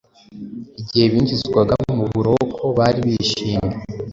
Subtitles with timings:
[0.81, 3.75] Igihe binjizwaga mu buroko bari bishimye,